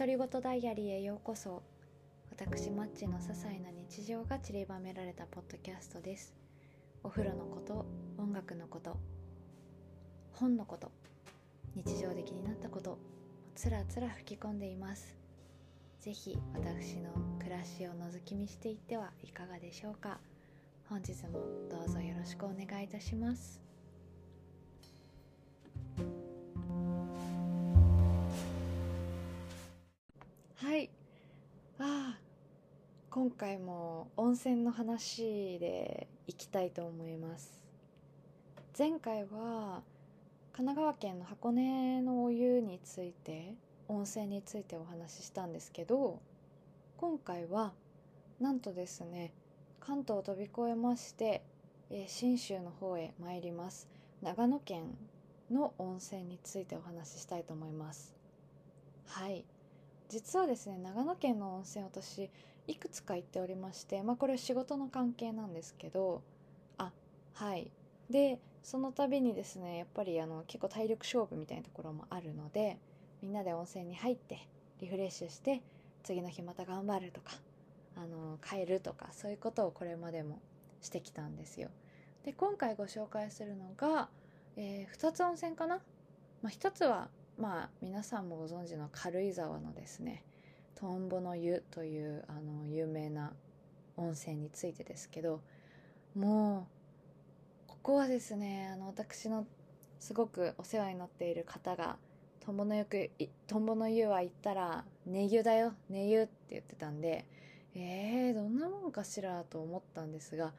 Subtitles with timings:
[0.00, 1.62] 独り言ダイアリーへようこそ。
[2.30, 6.34] 私マッチの些細な日常が散りばめられたポッドキャストです。
[7.04, 7.84] お風呂のこと
[8.16, 8.96] 音楽のこと
[10.32, 10.90] 本のこと
[11.74, 12.98] 日常で気になったこと
[13.54, 15.18] つらつら吹き込んでいます。
[15.98, 20.18] ぜひ私の暮らしを覗き見していってはいかがでしょうか。
[20.88, 21.40] 本日も
[21.70, 23.69] どうぞよろしくお願いいたします。
[33.20, 37.62] 今回も温泉の話でいきたいと思います。
[38.78, 39.82] 前回は
[40.54, 43.52] 神奈川県の箱根のお湯について
[43.88, 46.18] 温泉についてお話ししたんですけど
[46.96, 47.74] 今回は
[48.40, 49.34] なんとですね
[49.80, 51.42] 関東を飛び越えまして、
[52.06, 53.86] 信州の方へ参ります。
[54.22, 54.96] 長野県
[55.50, 58.14] の温泉についてお話ししたいと思います。
[59.04, 59.44] はい。
[60.08, 62.30] 実はですね長野県の温泉私
[62.70, 66.22] いくつか行っておりましてまあこれは仕事の関係なんですけど
[66.78, 66.92] あ
[67.34, 67.70] はい。
[68.08, 72.78] でその度にですねやっぱりあの結構体力勝負みたいなところもあるので
[73.22, 74.46] みんなで温泉に入って
[74.80, 75.62] リフレッシュして
[76.02, 77.32] 次の日また頑張るとか
[77.96, 80.40] あの帰るとかそういうことをこれまでも
[80.80, 81.68] してきたんですよ。
[82.24, 84.08] で今回ご紹介するのが、
[84.56, 85.80] えー、2つ温泉かな、
[86.42, 90.22] まあ、1つはまあ皆さんもご存知の軽井沢のですね
[90.80, 93.32] トンボの湯というあの有名な
[93.98, 95.42] 温泉についてですけど
[96.16, 96.66] も
[97.68, 99.46] うここはですねあの私の
[99.98, 101.98] すごくお世話になっている方が
[102.40, 102.86] トンボの湯
[103.46, 107.26] トンボの湯は行ったら寝湯だよ寝湯って言ってたんで
[107.74, 110.52] えー、どんなもんかしらと思ったんですが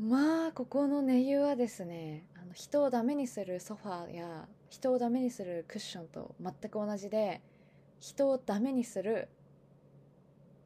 [0.00, 7.40] まあここの寝湯はですねあの人をダメにするソファや人をダメにするクッションと全く同じで
[8.02, 9.28] 人をダメにする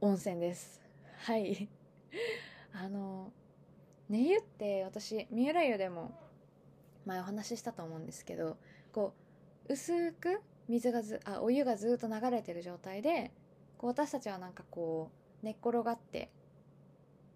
[0.00, 0.80] 温泉です。
[1.19, 1.69] はい。
[2.72, 3.30] あの
[4.08, 6.12] 寝湯って私三浦湯でも
[7.04, 8.56] 前お話ししたと思うんですけど
[8.91, 9.12] こ
[9.69, 13.32] う薄く水がずあお湯がずっと流れてる状態で
[13.76, 15.10] こう私たちはなんかこ
[15.42, 16.30] う寝っ転がって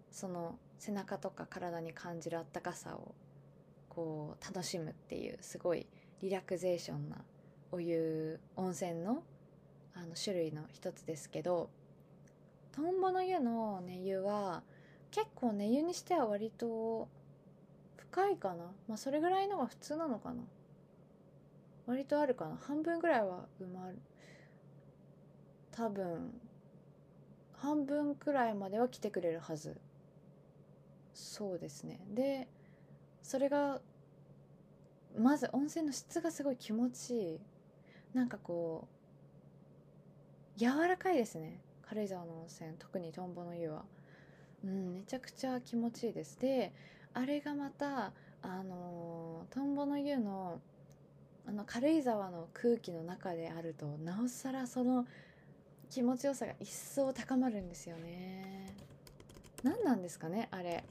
[0.09, 3.13] その背中とか体に感じるあったかさを
[3.87, 5.85] こう楽しむっていうすごい
[6.21, 7.23] リラクゼーションな
[7.71, 9.21] お湯温泉の
[9.93, 11.69] あの種類の一つですけど
[12.71, 14.63] トンボの湯の寝湯は
[15.11, 17.09] 結構寝湯にしては割と
[17.97, 18.65] 深いかな。
[18.87, 20.43] まあそれぐらいのが普通なのかな。
[21.85, 22.57] 割とあるかな。
[22.57, 23.99] 半分ぐらいは埋まる。
[25.71, 26.33] 多分
[27.53, 29.79] 半分くらいまでは来てくれるはず。
[31.13, 31.99] そうですね。
[32.09, 32.47] で
[33.21, 33.81] それが
[35.17, 37.39] まず温泉の質がすごい気持ちいい。
[38.13, 39.00] なんかこう
[40.61, 41.59] 柔らかいですね。
[41.81, 43.83] 軽井沢の温泉特にトンボの湯は。
[44.63, 46.39] うんめちゃくちゃ気持ちいいです。
[46.39, 46.71] で
[47.15, 48.11] あれがまた
[48.43, 50.61] あのトンボの湯の
[51.47, 55.07] あの軽井沢の空気の中であるとなおさらその
[55.89, 58.75] 気持ちよさが一層高まるんですよね。
[59.63, 60.83] 何なんですかねあれ。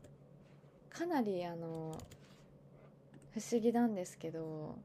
[0.89, 1.97] かなりあの
[3.35, 4.77] 不思議なんですけど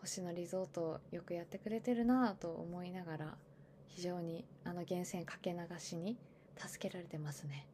[0.00, 3.36] 星野リゾートよくやってくれてるなぁと思いながら
[3.96, 6.18] 非常にあの源泉かけ流しに
[6.54, 7.66] 助けられてますね。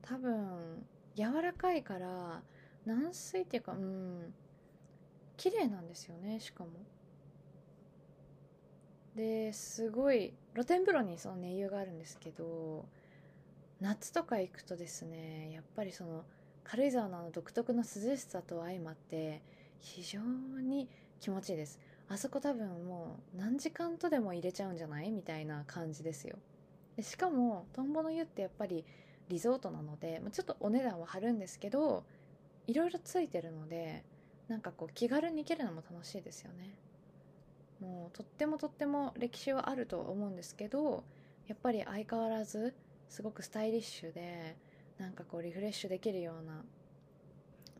[0.00, 2.40] 多分柔らかいから
[2.86, 4.32] 軟水っていうかうん
[5.36, 6.70] 綺麗なんですよねしかも。
[9.14, 12.86] ですごい露天風呂にその寝湯があるんですけど
[13.82, 16.24] 夏とか行くとですねやっぱりその
[16.64, 19.42] 軽井沢の独特の涼しさと相まって
[19.78, 20.20] 非常
[20.62, 20.88] に
[21.20, 21.78] 気持ちいいです。
[22.10, 26.36] あそこ多分もう何時間とでも入れちゃうんじゃないみたいな感じですよ。
[26.96, 28.84] でしかもトンボの湯ってやっぱり
[29.28, 32.04] リゾートなのでちょっとお値段は張るんですけど
[32.66, 34.04] いろいろついてるので
[34.48, 36.74] なんかこう気軽に行けるのも楽しいですよね。
[37.80, 41.04] もうとってもとっても歴史はあると思うんですけど
[41.46, 42.74] やっぱり相変わらず
[43.08, 44.56] すごくスタイリッシュで
[44.98, 46.64] なんかこうリフレッシュできるような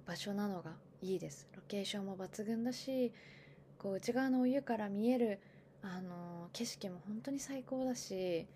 [0.07, 1.49] 場所なのがいいです。
[1.53, 3.13] ロケーションも抜群だし
[3.81, 5.41] こう内側のお湯から見える
[5.83, 8.47] あの景色も本当に最高だし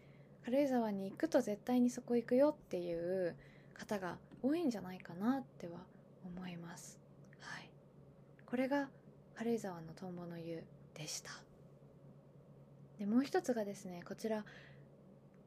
[0.44, 3.34] 軽井沢に行くと絶対にそこ行くよっていう
[3.72, 5.78] 方が多いんじゃないかなっては
[6.26, 7.00] 思います。
[7.40, 7.70] はい。
[8.44, 8.88] これが
[9.36, 10.62] 軽井沢のトンボの湯
[10.92, 11.30] でした。
[12.98, 14.44] でもう一つがですねこちら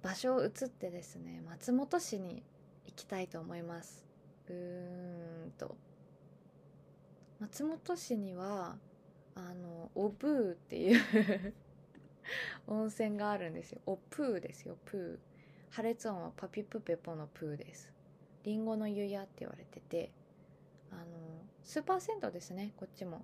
[0.01, 2.41] 場所を移ってですね松本市に
[2.87, 4.03] 行きたいと思います。
[4.49, 5.75] うーんと。
[7.39, 8.77] 松本市には
[9.37, 11.53] あのオブーっていう
[12.65, 13.81] 温泉があるんですよ。
[13.85, 15.73] オプーですよプー。
[15.75, 17.91] 破裂音はパピプペポのプーです。
[18.43, 20.11] リンゴの湯屋って言われてて。
[20.91, 21.03] あの
[21.63, 23.21] スーパー銭湯ですねこっちも。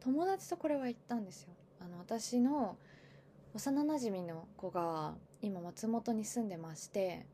[0.00, 1.50] 友達とこれは行ったんですよ。
[1.80, 2.76] あの私の
[3.54, 7.26] 幼なじみの子が今松本に住んでまして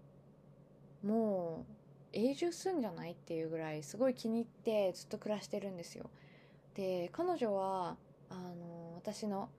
[1.03, 1.73] もう
[2.12, 6.11] 永住すんじゃないっていうぐらいすごい気に入ってずっと暮らしてるんですよ。
[6.75, 7.97] で彼女は
[8.31, 9.51] あの私の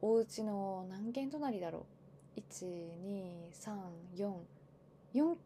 [0.00, 1.86] お家の何軒隣だろ
[2.36, 5.36] う？12345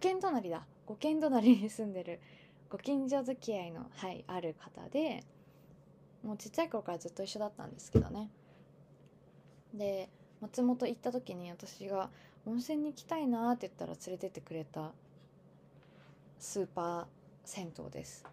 [0.00, 0.66] 軒隣だ。
[0.86, 2.20] 5軒隣に住んでる。
[2.70, 5.24] ご近所付き合いの、はい、ある方で
[6.24, 8.30] もうちっちゃい頃からずっと一緒だったんですけどね。
[9.72, 10.08] で
[10.40, 12.10] 松本行った時に私が
[12.46, 14.92] 温泉に行きたいなって言ったら連れてってくれた
[16.38, 17.06] スーパー
[17.44, 18.24] 銭湯です。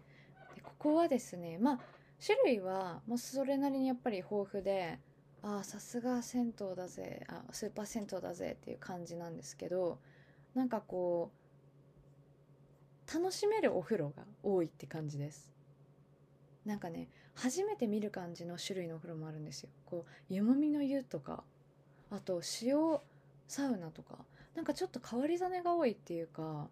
[0.54, 1.80] でここはですねまあ
[2.24, 4.98] 種類はもうそれなりにやっぱり豊富で
[5.42, 9.98] ああさすが銭湯だぜあスーパー銭湯だぜっていう感じなんですけど
[10.54, 11.32] なんかこ
[13.08, 15.50] う楽しめるお風呂が多いって感じです。
[16.64, 19.70] なんかね初めて見る感じの種類のお風呂もあるんですよ。
[19.84, 21.42] こう湯もみの湯とか
[22.10, 22.76] あと塩
[23.48, 24.18] サウナとか
[24.54, 26.68] なんかちょっと変わり種が多いっていうか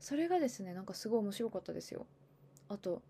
[0.00, 2.06] それがですねなんかすごい面白かったですよ。
[2.68, 3.02] あと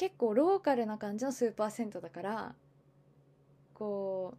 [0.00, 2.54] 結構ローカルな感じのスーパー銭湯だから
[3.74, 4.32] こ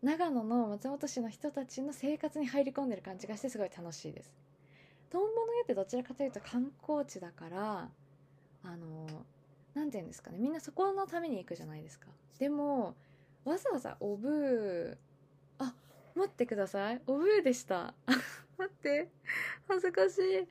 [0.00, 4.32] う長野の松本市の人たちの生活に入り込んでる感じがしてすごい楽しいです。
[5.10, 7.88] トンボの湯ってどちらかというと観光地だから
[8.62, 9.08] あの
[9.74, 10.38] 何て言うんですかね。
[10.38, 12.06] みんなそこのために行くじゃないですか。
[12.38, 12.94] でも
[13.44, 14.96] わざわざおブー
[15.58, 15.74] あ
[16.14, 17.02] 待ってください。
[17.08, 17.92] おブーでした。
[18.56, 19.08] 待って。
[19.66, 20.48] 恥ずかしい。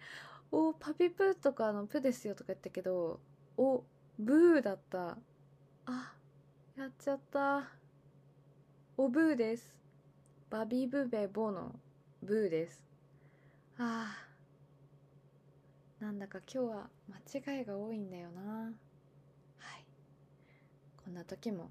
[0.52, 3.22] おパピプとかのプですよとか言ったけど
[3.58, 3.82] お
[4.17, 5.17] ブーだった。
[5.88, 6.13] あ
[6.77, 7.69] やっちゃった。
[8.97, 9.77] おブーです。
[10.50, 11.75] バビブベボの
[12.23, 12.81] ブーです。
[13.77, 14.15] あ
[16.00, 18.41] なんだか今日は間違いが多いんだよな。
[19.57, 19.85] はい。
[21.03, 21.69] こんな時も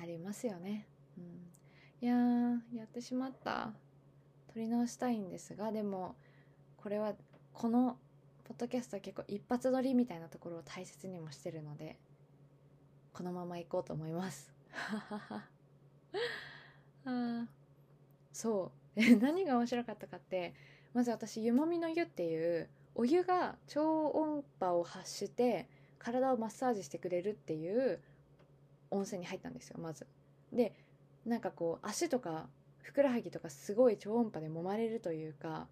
[0.00, 0.88] ありますよね。
[1.16, 2.16] うん、いや
[2.74, 3.72] やってしまった。
[4.52, 6.16] 撮り直したいんですが、でも、
[6.76, 7.14] これは、
[7.52, 7.98] この
[8.48, 11.98] ポッドキャストは結構一発撮りみたいなところを大切にもしてるので、
[13.12, 14.50] このまま行こうと思います。
[17.04, 17.46] あ
[18.32, 19.16] そう。
[19.20, 20.54] 何が面白かったかって、
[20.94, 25.68] まず私、湯もみの湯っていう、お湯が超音波を発して
[26.00, 28.00] 体をマッサージしてくれるっていう
[28.90, 30.04] 温泉に入ったんですよまず。
[30.52, 30.74] で
[31.24, 32.48] なんかこう足とか
[32.82, 35.68] ふくらはぎとかすごい超音波で揉まれるというか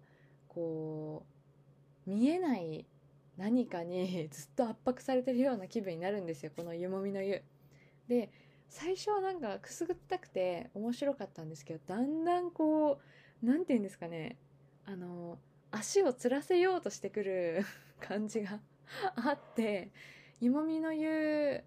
[0.47, 1.36] こう
[2.17, 2.87] 見えない
[3.37, 7.43] 何かに ずっと圧迫されてるような気分になるんですよこの湯もみの湯。
[8.07, 8.31] で
[8.69, 12.99] 最初はなんかくすぐったくて面白かったんですけどだんだんこ
[13.43, 14.37] う何て言うんですかね
[14.85, 15.37] あの
[15.71, 17.65] 足をつらせようとしてくる
[18.01, 18.59] 感じが
[19.15, 19.91] あって
[20.41, 21.63] 湯もみの湯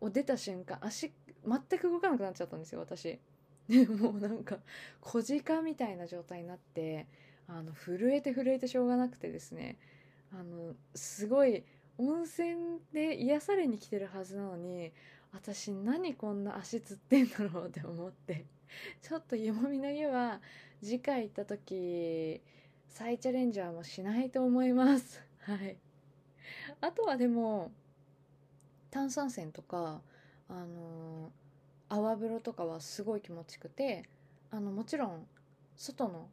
[0.00, 1.12] を出た瞬間足
[1.44, 3.20] 全く動かなくなっちゃったんですよ私
[3.68, 4.58] でもうなんか
[5.00, 7.06] 小鹿みたいな状態になって
[7.48, 9.78] あの震えて震えてしょうがなくてですね
[10.32, 11.64] あのすごい
[11.98, 12.56] 温泉
[12.92, 14.92] で癒されに来てるはずなのに
[15.32, 18.46] 私何こんな足つってんだろうって思って
[19.02, 20.40] ちょっと湯もみの湯は
[20.82, 22.40] 次回行った時
[22.88, 25.22] 再チャレンジャーもしないと思います。
[25.40, 25.76] はい。
[26.80, 27.72] あとはでも
[28.90, 30.02] 炭酸泉とか
[30.48, 31.32] あの
[31.88, 34.04] 泡風呂とかはすごい気持ちくて
[34.50, 35.26] あのもちろん
[35.76, 36.28] 外の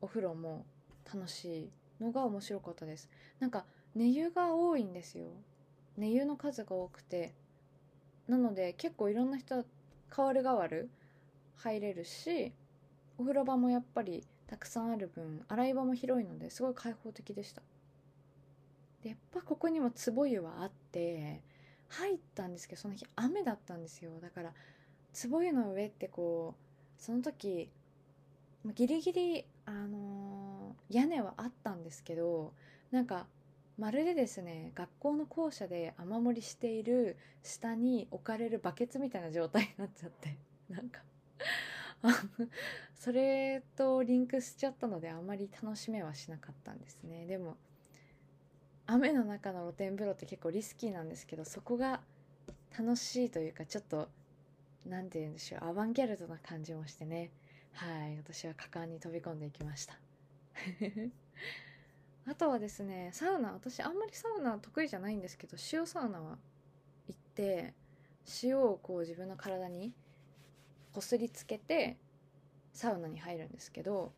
[0.00, 0.64] お風呂も
[1.12, 1.70] 楽し
[2.00, 3.08] いのが面白かったです。
[3.40, 5.26] なんか寝湯が多いんですよ。
[5.96, 7.34] 寝湯の数が多くて。
[8.26, 9.64] なので結構いろんな人
[10.14, 10.88] 変わる変わる
[11.56, 12.52] 入れるし
[13.18, 17.62] お風呂場もやっぱりたくさんある分洗い場も広いのですごい開放的でした。
[19.02, 21.42] でやっぱここにも壺湯はあって
[21.88, 24.12] 入ったんですけどその日雨だったんですよ。
[24.20, 24.52] だから
[25.30, 26.54] 壺湯の上ってこ
[26.98, 27.70] うその時
[28.74, 32.52] ギリギリあのー、屋根はあったんですけど
[32.90, 33.26] なんか
[33.78, 40.36] まるでですね学校の校舎で雨漏りしている下に置かれるバケツみたいな状態になっちゃって
[40.70, 41.02] なんか
[42.94, 47.26] それとリンクしちゃったのであまり楽しめはしなかったんですね。
[47.26, 47.56] でも
[48.86, 52.02] 雨の中の露天風呂って結構リスキーなんですけどそこが
[52.78, 54.08] 楽しいというかちょっと
[54.86, 57.30] 何て言うんでしょうアバンギャルドな感じもしてね。
[57.74, 59.98] はい私は果敢に飛び込んでいきました。
[62.26, 66.38] あとはですねサウナ私あんまりサウナ得意じゃないんですけど塩サウナは
[67.06, 67.74] 行っで
[68.42, 69.92] 塩をこう自分の体に
[70.92, 71.98] こすりつけて
[72.72, 74.12] サウナに入るんですけど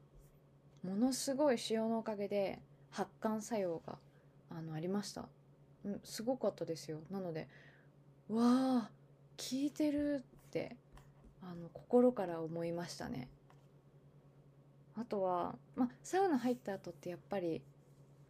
[0.83, 2.61] ものすごい塩のおかげで
[2.91, 3.99] 発汗作用が
[4.51, 5.29] あのありました。
[5.85, 7.01] うんすごかったですよ。
[7.11, 7.49] なので
[8.29, 8.91] わあ
[9.37, 10.77] 効いてるって
[11.43, 13.29] あの心から思いましたね。
[14.99, 17.63] あとは、ま、サウナ入った後ってやっぱり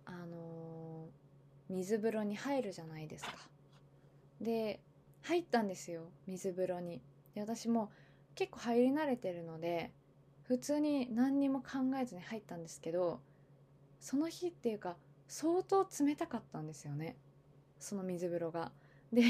[0.05, 3.33] あのー、水風呂に入るじゃないですか。
[4.41, 4.81] で
[5.23, 7.01] 入ったんですよ水風呂に。
[7.35, 7.91] で私も
[8.35, 9.93] 結構入り慣れてるので
[10.45, 13.21] 普通に何にも考えずに入ったんですけど
[13.99, 14.97] その日っていうか
[15.27, 17.17] 相当冷たかったんですよね。
[17.79, 18.73] その水風呂が。
[19.13, 19.23] で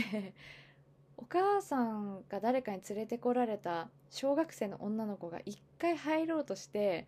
[1.18, 7.06] お母さんが誰かに連れてこられた小学生の女の子が一回入ろうとして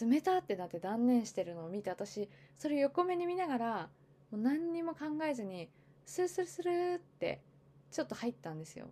[0.00, 3.88] 冷たってなって断念してるのを見て私それ横目に見ながら
[4.30, 5.68] もう何にも考えずに
[6.06, 7.40] スルスルスルって
[7.90, 8.88] ちょっと入ったんですよ。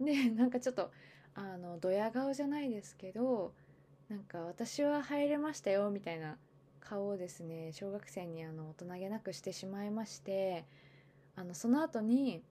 [0.00, 0.90] でなんかちょっと
[1.34, 3.52] あのドヤ顔じゃないですけど
[4.08, 6.36] なんか私は入れましたよみたいな
[6.80, 10.64] 顔をですね小学生にあの大人げなくしてしまいまして
[11.36, 12.42] あのその後に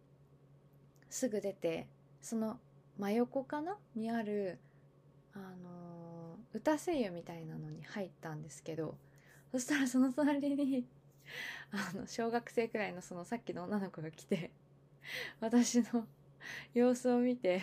[1.09, 1.87] すぐ出て
[2.21, 2.59] その
[2.97, 3.77] 真横かな？
[3.95, 4.59] にある
[5.33, 5.88] あの
[6.53, 8.97] 歌声優みたいなのに入ったんですけど
[9.51, 10.85] そしたらその隣に
[11.71, 14.51] あの小学生くらいのそのさっきの女の子が来て
[15.39, 16.05] 私の
[16.73, 17.61] 様子を見て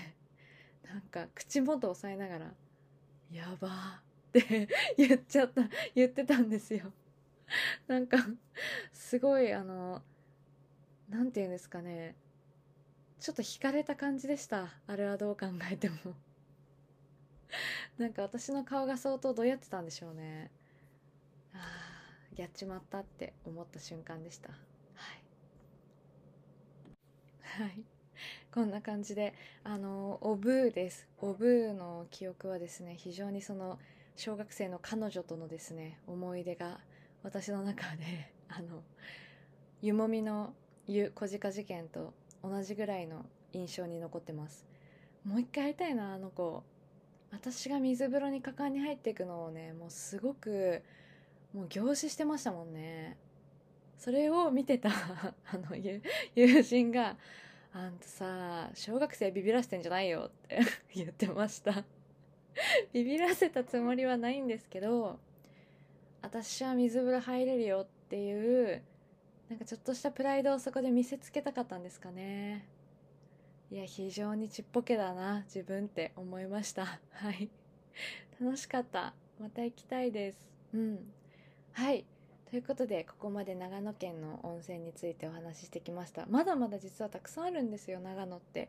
[0.88, 2.52] なんか口元を押さえながら
[3.32, 5.62] 「やば」って 言っちゃった
[5.94, 6.92] 言ってたんですよ。
[7.86, 8.18] なんか
[8.92, 10.02] すごいあの
[11.08, 12.16] 何て言うんですかね。
[13.20, 14.68] ちょっと惹かれた感じでした。
[14.86, 15.96] あれはどう考えても。
[17.98, 20.50] なんか私の顔が相当どうやってたんでしょうね。
[21.54, 24.50] ああやっちまったって思った瞬間でした。
[24.50, 24.56] は
[25.14, 25.22] い。
[27.42, 27.84] はい。
[28.52, 29.34] こんな感じで
[29.64, 31.08] あのオブーです。
[31.18, 33.78] オブーの記憶はですね非常にその
[34.16, 36.80] 小学生の彼女とのですね思い出が
[37.22, 38.82] 私の中で あの
[39.82, 40.54] 湯もみの
[40.86, 44.66] 湯小鹿事件と同じぐらいの印象に残ってます。
[45.24, 46.62] もう一回会いたいなあの子。
[47.30, 50.82] 私が水風呂に果敢に入っていくのをねもうすごく
[51.52, 53.16] もう凝視してましたもんね。
[53.98, 54.90] それを見てた
[55.50, 55.74] あの
[56.34, 57.16] 友人が
[57.72, 60.60] 「あんたさ小学生ビビらせてんじゃないよ」って
[60.94, 61.84] 言ってました。
[62.92, 65.18] ビビらせたつもりはないんですけど
[66.22, 68.82] 私は水風呂入れるよっていう
[69.48, 72.66] なんかちょっとしたプライドをそこで見せつけたかったんですかね。
[73.70, 77.00] いや非常にちっぽけだな自分って思いました。
[77.10, 77.50] はい。
[78.40, 79.12] 楽しかった。
[79.40, 80.48] また行きたいです。
[80.72, 81.12] うん。
[81.72, 82.04] はい。
[82.48, 86.26] ということでここまで長野県の温泉についてお話ししてきました。
[86.26, 88.68] まだまだ実はたくさんあるんですよ長野って。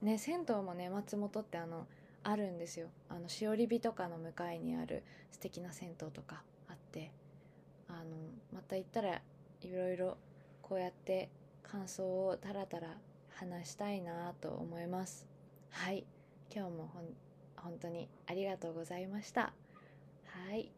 [0.00, 1.86] ね銭湯もね松本ってあの
[2.22, 2.88] あるんですよ。
[3.10, 7.12] あのしおり火とかの向かいにある素敵な銭湯とかあって。
[7.88, 8.16] あの
[8.52, 9.20] また行ったら
[9.60, 10.16] いろいろ
[10.62, 11.28] こうやって
[11.62, 12.96] 感想をタラタラ
[13.40, 15.26] 話したいなと思います。
[15.70, 16.04] はい。
[16.54, 17.04] 今日もほん
[17.56, 19.54] 本当にありがとうございました。
[20.26, 20.70] はい。